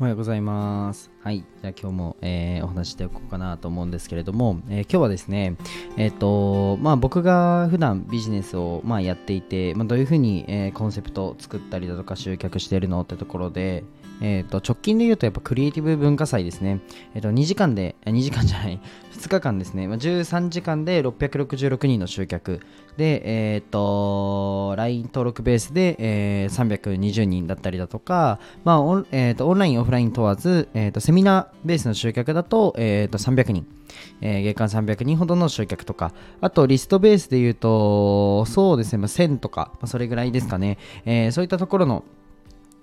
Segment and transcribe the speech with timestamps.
[0.00, 1.12] おはようございます。
[1.22, 1.44] はい。
[1.62, 5.54] じゃあ今日も、えーお話ししておこうかなと思うんですけれども、えー今日はですね、
[5.96, 13.84] えっ、と、まあ僕が普段ビジネスを、まあ、やっていて、まあ、どういうふうに、えーコンセプトを作ったりだとか集客しているのってところで、
[14.20, 16.80] えっ、と、直近で言うとやっぱクリエイティブ文化祭ですね。
[17.14, 18.80] えっ、と、2時間で、2時間じゃない、
[19.12, 22.60] 2日間ですね、まあ、13時間で666人の集客。
[22.96, 23.22] で、
[23.54, 33.66] えっ、と、LINE 登録ベースで、えー320人だったりだとか、まあオえーとオンライン、オフライン問わず、えーとセミナーベースの集客だと,、えーと300人、
[34.20, 42.04] えー月間300人ほどの集客とか、あとリストベースで言うと、そうですね、まあ、1000とか、まあ、それぐらいですかね、えーそういったところの、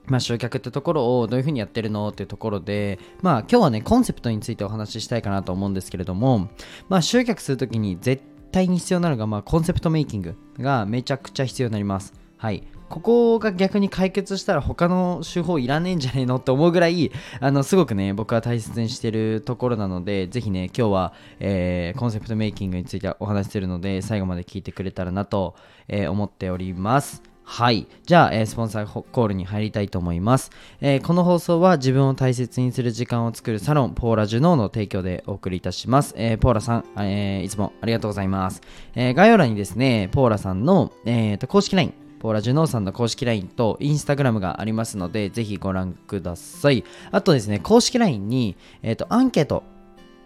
[0.07, 6.49] まあ、集客ってところをどういうふうにやってるのっていうところで、まあ、今日はね、コンセプトについてお話ししたいかなと思うんですけれども、
[6.89, 12.13] まあ、集客するときに絶対に必要なのが、まあ、コンセプトメイキングがめちゃくちゃ必要になります。
[12.37, 12.63] はい。
[12.89, 25.55] ここが逆に解決したら他の手法いらねえんじゃねえのって思うぐらい、あの、すごくね、僕は大切にしてるところなので、ぜひね、今日は、えーコンセプトメイキングについてお話しするので、最後まで聞いてくれたらなと、
[25.87, 27.30] えー思っております。
[27.43, 27.87] はい。
[28.05, 36.13] じゃあ、えースポンサーコールに入りたいと思います、えーこの放送は自分を大切にする時間を作るサロン、ポーラジュノーの提供でお送りいたします。
[36.17, 38.61] えーポーラさん、えーいつもありがとうございます。
[38.95, 46.85] えー概要欄にですね、ポーラさんの、えーと公式 LINE、ポーラジュノーさんの公式 LINE とインスタグラムがありますので、ぜひご覧ください。
[47.11, 49.63] あとですね、公式 LINE に、えーとアンケート、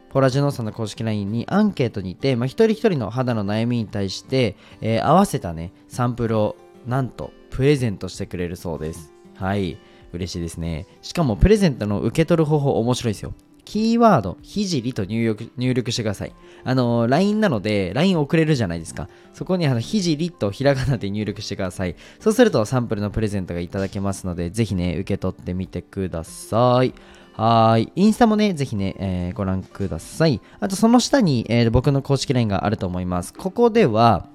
[0.09, 9.13] ポラジュノーさんの公式 LINE にアンケートにて、まあ、一人一人の肌の悩みに対して、えー合わせたね、サンプルをなんとプレゼントしてくれるそうです。
[9.35, 9.77] はい。
[10.13, 10.85] 嬉しいですね。
[11.01, 13.33] しかもプレゼントの受け取る方法面白いですよ。
[13.65, 16.33] キーワード、ひじりと入力入力してください。
[16.63, 19.09] あの、LINE なので、LINE 送れるじゃないですか。
[19.33, 21.95] そこにあの、ひじりとひらがなで入力してください。
[22.19, 26.93] そうするとサンプルのプレゼントがいただけますので、ぜひね、受け取ってみてください。
[27.33, 27.91] はい。
[27.95, 30.39] インスタもね、ぜひね、えーご覧ください。
[30.59, 33.33] あと、その下に、えー僕の公式 LINE があると思います。
[33.33, 34.29] ここでは、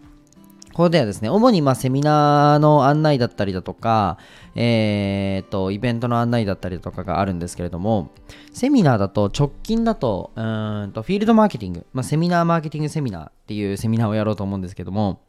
[0.80, 4.16] ここではですね、主にまセミナーの案内だったりだとか、
[4.54, 8.12] えー、と、イベントの案内だったりだとかがあるんですけれども、
[8.54, 15.20] セミナーだと直近だと、うんと、フィールドマーケティング、まあ、セミナーマーケティングセミナーっていうセミナーをやろうと思うんですけども、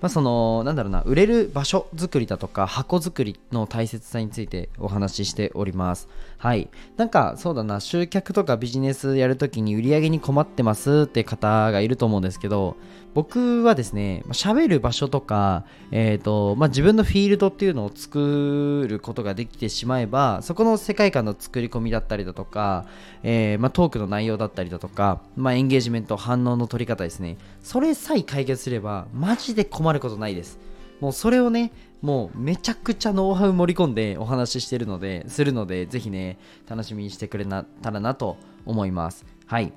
[0.00, 6.08] まあ、そのなんだろうな売れる場所作りだとか箱作りの大切さについてお話ししております。
[6.38, 6.68] はい。
[6.96, 12.76] なんかそうだな集客とかビジネスやるときに売り上げに困ってますって方がいると思うんですけど
[13.14, 22.84] 僕はですねま喋る場所とか、えーとまあ、自分のフィールドっていうのを作ることができてしまえばそこの世界観の作り込みだったりだとか、
[23.22, 27.38] えーまあ、トークの内容だったりだとか、まあ、エンゲージメント反応の取り方ですね。
[27.62, 30.58] それさえ解決すればマジで困ることないです。
[31.00, 39.24] もうそれをねもうめちゃくちゃノウハウ盛り込んでお話ししてるのでするのでぜひね楽しみにしてくれたらなと思います。
[39.46, 39.72] はい。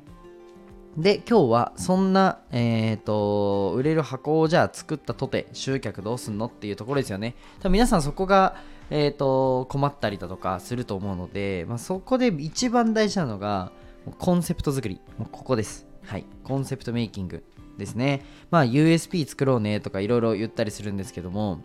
[0.98, 7.36] で今日はそんな、えー、と売れる箱をじゃあ作ったとて集客どうすんのっていうところですよね。
[7.60, 8.56] 多分皆さんそこが、
[8.90, 13.72] えー、と困ったりだとかすると思うので、まあ、そこで一番大事なのが
[14.18, 15.00] コンセプト作り。
[15.18, 15.86] もうここです。
[16.06, 16.26] はい。
[16.44, 17.44] コンセプトメイキング。
[17.80, 18.24] ですね。
[18.52, 21.64] まあ USP 作ろうねとかいろいろ言ったりするんですけども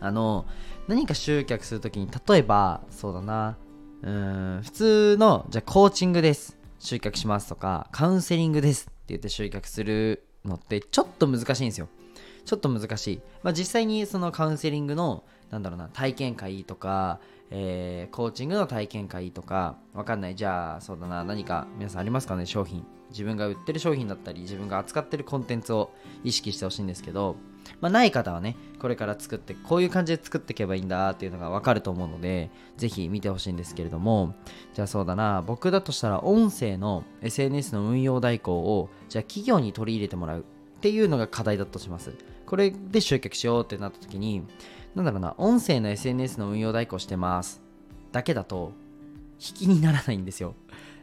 [0.00, 0.44] あの
[0.86, 3.56] 何か集客するときに例えばそうだな
[4.02, 6.58] うん普通のじゃあコーチングです。
[6.78, 11.88] 集客しますとかカウンセリングですって言って集客するのってちょっと難しいんですよ。
[12.44, 17.20] ちょっと難しい、まあ、実際にそのカウンセリングのなんだろうな体験会とか、
[17.50, 20.34] えーコーチングの体験会とかわかんない。
[20.34, 21.24] じゃあそうだな。
[21.24, 22.84] 何か皆さんありますかね商品。
[23.10, 25.90] 自分が売ってる商品だったり自分が扱ってるコンテンツを
[26.24, 27.36] 意識してほしいんですけど
[27.80, 34.34] まあ、ない方はねこれから作ってこういう感じで作っていけばいいんだっていうのが分かると思うのでぜひ見てほしいんですけれども
[34.74, 35.42] じゃあそうだな。
[35.42, 42.14] 僕だとしたら音声の SNS の運用代行をじゃあ企業に取り入れてもらうっていうのが課題だとします。
[42.46, 44.42] これで集客しようってなった時に
[44.94, 47.62] なんだろうな音声の SNS の運用代行してます
[48.12, 48.72] だけだと
[49.40, 50.54] 引きにならないんですよ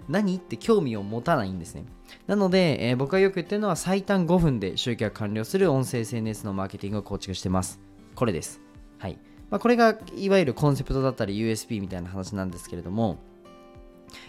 [0.10, 1.86] 何って興味を持たないんですね
[2.28, 7.80] なので、えー僕がよく言ってるのは最短5分で集客完了する音声 SNS のマーケティングを構築してます。
[8.16, 8.62] これです。
[8.98, 9.20] はい。
[9.50, 13.18] まあ、これがいわゆるコンセプトだったり USP みたいな話なんですけれども、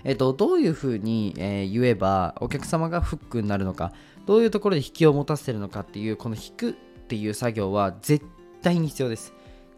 [0.04, 3.92] えっと、どういうふうに、えー言えばお客様がフックになるのか、
[4.26, 6.72] どういうところで引きを持たせてるのかっていう、この引くっ
[7.08, 8.24] ていう作業は絶
[8.62, 9.32] 対に必要です。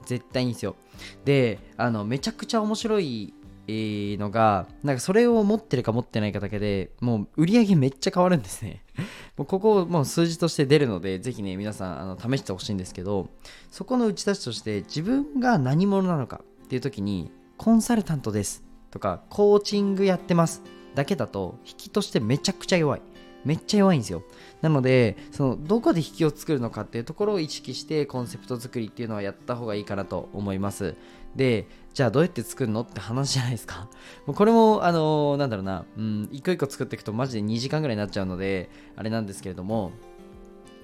[0.09, 0.77] 絶対に必要。
[1.25, 3.35] で、あの、めちゃくちゃ面白い
[3.71, 8.83] のがなんかそれを持ってるか持ってないかだけでもう売り上げめっちゃ変わるんですね
[9.37, 13.29] もうここもう数字として出るのでぜひね皆さんあの試してほしいんですけど
[13.71, 20.63] そこの打ち出しとして自分が何者なのかっていう時にコンサルタントですとかコーチングやってます
[20.95, 23.03] だけだと引きとしてめちゃくちゃ弱い
[23.49, 24.23] めっちゃ弱いんですよ。
[24.61, 30.97] なのでそのどこで引きを作るのかっていうところを意識してコンセプト作りっていうのはやった方がいいかなと思います。
[31.35, 33.89] でじゃあどうやって作るのって話じゃないですか。
[34.27, 35.87] もうこれもあのー、なんだろうな。
[35.97, 39.93] うん一個一個作っていくとマジで2時間ぐらいになっちゃうのであれなんですけれども。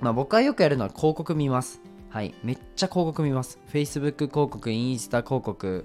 [0.01, 1.83] まあ僕はよくやるのは広告見ます。
[2.09, 2.35] はい。
[2.43, 3.59] めっちゃ広告見ます。
[3.71, 5.85] Facebook 広告インスタ広告。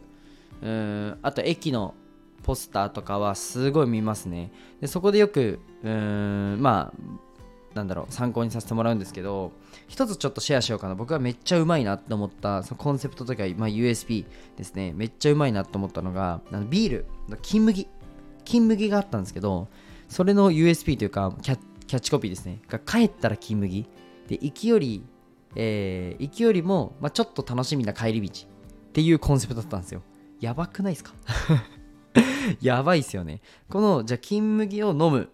[0.62, 1.94] うんあと駅の
[2.44, 4.52] ポスターとかはすごい見ますね。
[4.82, 9.52] でそこでよくうーんまあなんだろう参考にさせてもらうんですけど
[9.88, 10.96] 一つちょっとシェアしようかな。
[10.96, 14.26] 僕はめっちゃうまいなって思ったそのコンセプトとか、まあ、USB
[14.58, 14.94] ですね。
[14.96, 17.88] めっちゃうまいなと思ったのがあのビールの金麦。
[18.46, 19.68] 金麦があったんですけど
[20.08, 21.58] それの USB というかキャ
[21.88, 22.60] ッチコピーですね。
[22.68, 23.88] が帰ったら金麦。
[24.28, 25.04] で行きより、
[25.56, 30.02] えー、行きよりも、まあ、ちょっと楽しみな帰り道っていうコンセプトだったんですよ。
[30.40, 31.14] やばくないですか？
[32.62, 33.42] やばいっすよね。
[33.70, 35.30] このじゃあ金麦を飲む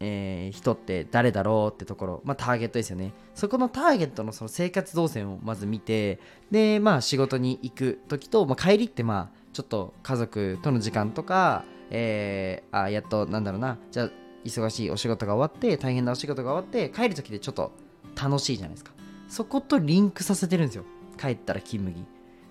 [0.00, 3.12] えー、人って誰だろうってところ、まあ、ターゲットですよね。
[3.34, 6.18] そこのターゲットのその生活動線をまず見て
[6.50, 14.10] でまあ仕事に行く時と、まあ、帰りってまあちょっと家族との時間とか、えー、あやっとなんだろうなじゃあ
[14.44, 17.72] 忙しいお仕事が終わって大変なお仕事が終わって帰る時でちょっと
[18.20, 18.92] 楽しいじゃないですか。
[19.28, 20.84] そことリンクさせてるんですよ。
[21.18, 22.04] 帰ったら金麦。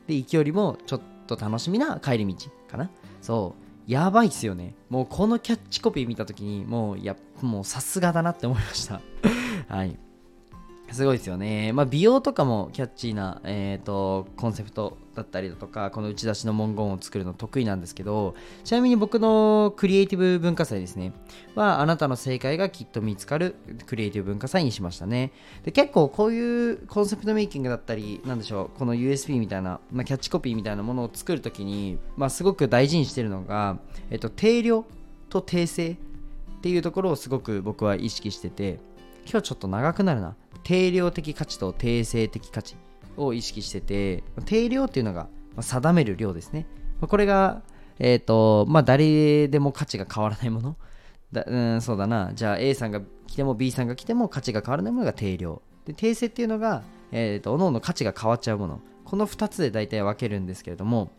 [0.08, 2.90] で行きよりもちょっと楽しみな帰り道かな。
[3.24, 4.76] そうやばいっすよね。
[4.90, 9.02] もうこのキャッチコピー見たときに、もう、や、もうさすがだなって思いました。
[9.68, 9.98] はい。
[10.92, 11.74] すごいですよね。
[11.74, 21.14] まあ、美容とかもキャッチーな、えーと、コンセプトだったりだとか、この打ち出しの文言を作るの得意なんですけど、ちなみに僕のクリエイティブ文化祭ですね、
[21.56, 23.56] は、あなたの正解がきっと見つかる
[23.88, 25.32] クリエイティブ文化祭にしましたね。
[25.64, 33.80] で結構こういうコンセプトメイキングだったり、なんでしょう、この USB みたいな、まあ、キャッチコピーみたいなものを作るときに、まあ、すごく大事にしてるのが、
[34.12, 34.86] えっ、と、定量
[35.30, 35.96] と訂正っ
[36.62, 38.80] ていうところをすごく僕は意識してて、
[39.26, 40.36] 今日ちょっと長くなるな。
[40.64, 42.76] 定量的価値と定性的価値
[43.18, 45.28] を意識してて、定量っていうのが
[45.60, 46.66] 定める量ですね。
[47.02, 47.62] これが、
[48.00, 50.76] えっ、ー、と、まあ、誰でも価値が変わらないもの。
[51.32, 52.32] だうん、そうだな。
[52.34, 55.62] じゃあ A さんが来ても B さんが来ても価値が変わらないものが定量。
[55.86, 58.80] で、定性っていうのが、えっ、ー、と、各々価値が変わっちゃうもの。
[59.06, 61.12] この2つで大体分けるんですけれども、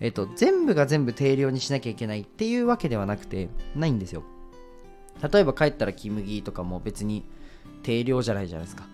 [0.00, 4.24] えっ、と、全部が全部定量にしなきゃいけないっていうわけではなくて、ないんですよ。
[5.32, 7.24] 例えば帰ったらキムギとかも別に
[7.82, 8.86] 定量じゃないじゃないですか。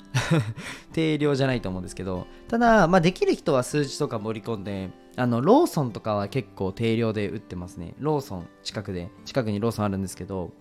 [0.93, 7.95] 定量じゃないと思うんですけどただ、まあ、できる人は数字とか盛り込んであのローソンとかは結構定量で売ってますね。
[7.99, 10.53] ローソン近くで近くにローソンあるんですけど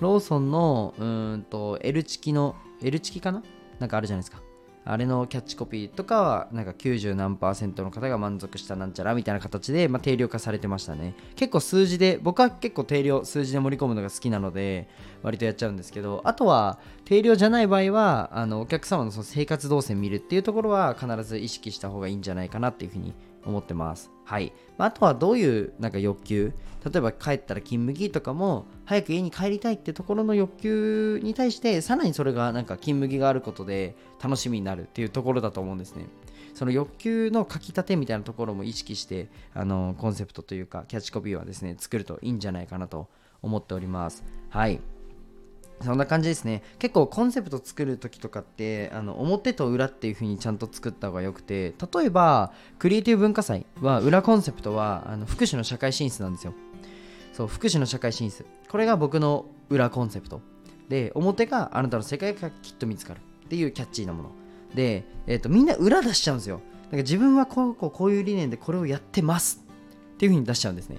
[0.00, 3.42] ローソンのうんと L チキの L チキかな？
[3.78, 4.42] なんかあるじゃないですか。
[4.84, 11.14] あれのキャッチコピーとかはなんか90何パーセントの方が満足したなんちゃらみたいな形で、まあ、定量化されてましたね。
[11.36, 14.88] 結構数字で僕は結構定量数字で盛り込むのが好きなので
[15.22, 23.14] 割とやっちゃうんですけどあとは定量じゃない場合はあのお客様のその生活動線見るっていうところは必ず意識した方がいいんじゃないかなっていうふうに
[23.44, 24.10] 思ってます。
[24.24, 24.52] はい。
[24.78, 26.52] あとはどういうなんか欲求、
[26.84, 36.06] 例えば帰ったら金麦とかも、早く家に帰りたいってところの欲求に対して、さらにそれがなんか金麦があることで楽しみになるっていうところだと思うんですね。
[36.54, 43.08] その欲求の書き立てみたいなところも意識して、あの、コンセプトというか、キャッチコピーはですね、作るといいんじゃないかなと
[43.42, 44.24] 思っております。
[44.50, 44.80] はい。
[45.80, 46.62] そんな感じですね。
[46.78, 56.54] 結構コンセプト作る時とかって、あの表と裏っていう風にちゃんと作った方がよくて、例えば、クリエイティブ文化祭は、裏コンセプトは、あの福祉の社会進出なんですよ。
[57.32, 58.44] そう、福祉の社会進出。
[58.68, 60.40] これが僕の裏コンセプト。
[60.88, 64.30] で、表があなたの世界がきっと見つかるっていうキャッチーなもの。
[64.74, 66.60] で、えっ、ー、と、みんな裏出しちゃうんですよ。
[66.84, 69.64] なんか自分はこうこうこういう理念でこれをやってます
[70.14, 70.98] っていう風に出しちゃうんですね。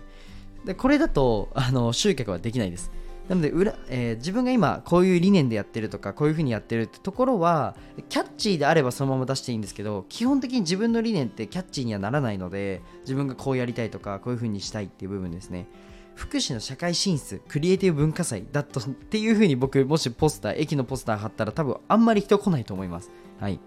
[0.65, 2.91] で、これだと、あの、集客はできないです。
[3.29, 7.75] なので裏、えー、自分が今こういう理念でやってるとかこういうふうにやってるってところは
[8.09, 15.67] キャッチーであればそのまま出していいんですけど基本的に自分の理念ってキャッチーにはならないので自分がこうやりたいとかこういうふうにしたいっていう部分ですね。
[16.15, 23.09] 福祉の社会進出クリエイティブ文化祭だとっていうふうに僕もしポスター駅のポスター貼ったら多分あんまり人来ないと思います。
[23.39, 23.59] はい。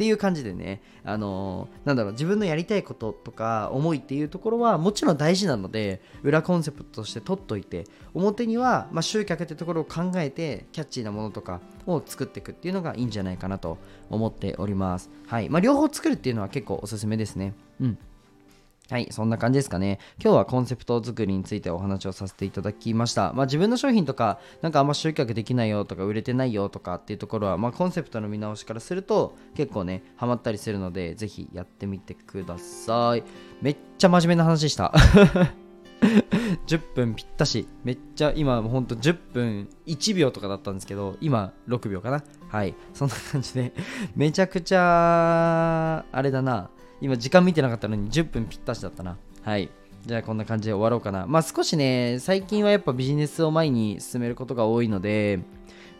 [0.00, 13.76] っていう感じでね、あのー、なんだろう、自分のやりたいこととか思いっていうところはもちろん大事なので、裏コンセプトとして取っといて、表には、まあ、集客ってところを考えて、キャッチーなものとかを作っていくっていうのがいいんじゃないかなと
[14.08, 15.10] 思っております。
[15.26, 15.50] はい。
[15.50, 17.52] まあ、両方作るっていうのは結構おすすめですね。
[17.78, 17.98] うん。
[18.90, 20.00] はい、そんな感じですかね。
[20.20, 23.32] 今日はコンセプト作りについてお話をさせていただきました。
[23.34, 33.22] まあ、自分の商品とか、なんかあんま集客できないよとか、売れてないよとかっていうところは、まあ、コンセプトの見直しからすると、結構ね、ハマったりするので、ぜひやってみてください。
[33.62, 34.92] めっちゃ真面目な話でした。
[36.66, 37.68] 10分ぴったし。
[37.84, 42.24] めっちゃ今ほんと10分1秒とかだったんですけど、今6秒かな。
[42.48, 42.74] はい。
[42.92, 43.72] そんな感じで、
[44.16, 46.70] めちゃくちゃ、あれだな。
[47.00, 49.16] 今時間見てなかったのに10分ぴったしだったな。
[49.42, 49.70] はい。
[50.06, 51.26] じゃあこんな感じで終わろうかな。
[51.26, 55.40] まあ少しね、最近はやっぱビジネスを前に進めることが多いので、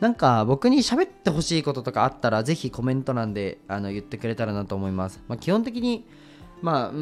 [0.00, 5.22] なんか僕に喋ってほしいこととかあったら、ぜひコメント欄であの言ってくれたらなと思います。
[5.28, 6.06] まあ、基本的に、
[6.62, 6.94] まあ、う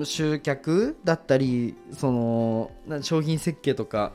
[0.00, 2.70] ん集客だったり、その
[3.02, 4.12] 商品設計とか、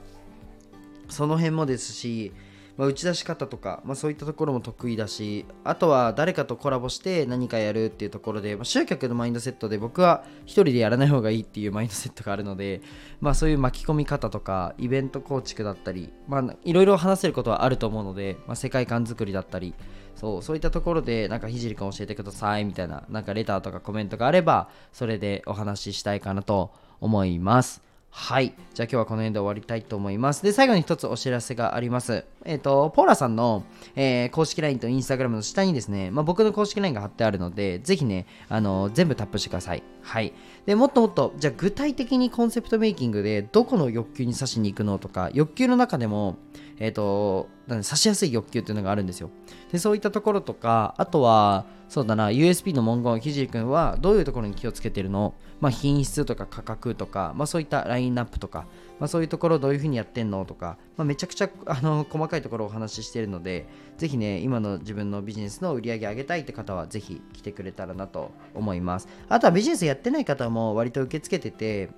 [1.10, 2.32] その辺もですし、
[2.80, 12.82] まあ、打ち出し方とか、まあ、そういったところも得意だしあとは誰かとコラボして何かやるっていうところで、まあ、集客のマインドセットで僕は1人でやらない方がいいっていう マインドセットがあるので、
[13.20, 19.76] まあ、そういう巻き込み方とかイベント構築だったり、まあ、いろいろ話せることはあると思うので、まあ、世界観作りだったり
[20.16, 26.72] そうそういったところでなんかひじりくん教えてくださいみたいななんかレターとかコメントがあればそれでお話ししたいかなと
[27.02, 27.89] 思います。
[28.12, 28.54] はい。
[28.74, 30.44] じゃあ今日はこの辺で終わりたいと思います。
[30.44, 32.26] で、最後に一つお知らせがあります。
[32.44, 33.64] えっ、ー、と、ポーラさんの、
[33.96, 39.84] えー、公式 LINE と Instagram の下にですね、まあ、僕の公式 LINE が貼ってあるので、ぜひね、あの全部タップしてください。
[40.02, 40.34] はい。
[40.66, 46.38] で、もっともっと、じゃあ具体的にコンセプトメイキングでどこの欲求に刺しに行くのとか、欲求の中でも、
[46.78, 49.30] え、ー、と、刺しやすい欲求っていうのがあるんですよ。
[49.72, 55.34] で、そういったところとか、あとは、そうだな、USB の文言、ひじりくんはどういうところに気をつけてるの？
[55.60, 58.66] まあ、品質とか価格とか、まあ、そういったラインナップとか、
[59.00, 69.08] まあ、そういうところどういうふうにやってんのとか、まあ、めちゃくちゃ あの細かいところをお話ししているので、ぜひね、今の自分のビジネスの売り上げ上げたいって方は、ぜひ来てくれたらなと思います。
[69.30, 71.92] あとはビジネスやってない方も割と受け付けてて、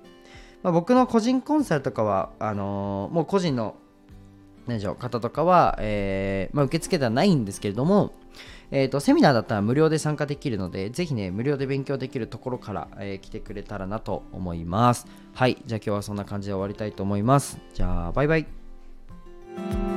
[0.62, 3.74] まあ、僕の個人コンサルとかは、あのー、もう個人の
[4.66, 8.12] 何でしょう方とかは、えーまあ、受付ではないんですけれども、
[8.70, 15.06] えーと、セミナーだったら無料で参加できるので、ぜひね、無料で勉強できるところから、えー、来てくれたらなと思います。
[15.34, 17.58] はい、じゃあ今日はそんな感じで終わりたいと思います。
[17.74, 19.91] じゃあ、バイバイ。